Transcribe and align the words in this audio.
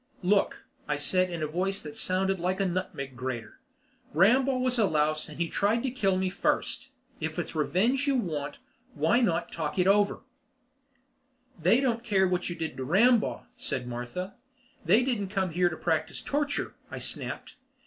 "Look," 0.23 0.65
I 0.87 0.97
said 0.97 1.29
in 1.29 1.43
a 1.43 1.47
voice 1.47 1.79
that 1.83 1.95
sounded 1.95 2.39
like 2.39 2.59
a 2.59 2.65
nutmeg 2.65 3.15
grater, 3.15 3.59
"Rambaugh 4.15 4.57
was 4.57 4.79
a 4.79 4.87
louse 4.87 5.29
and 5.29 5.37
he 5.37 5.47
tried 5.47 5.83
to 5.83 5.91
kill 5.91 6.17
me 6.17 6.31
first. 6.31 6.89
If 7.19 7.37
it's 7.37 7.53
revenge 7.53 8.07
you 8.07 8.15
want 8.15 8.57
why 8.95 9.19
not 9.21 9.43
let's 9.45 9.55
talk 9.55 9.77
it 9.77 9.85
over?" 9.85 10.21
"They 11.61 11.79
don't 11.81 12.03
care 12.03 12.27
what 12.27 12.49
you 12.49 12.55
did 12.55 12.77
to 12.77 12.83
Rambaugh," 12.83 13.43
said 13.57 13.87
Martha. 13.87 14.33
"They 14.83 15.03
didn't 15.03 15.29
come 15.29 15.51
here 15.51 15.69
to 15.69 15.77
practice 15.77 16.23
torture," 16.23 16.73
I 16.89 16.97
snapped. 16.97 17.53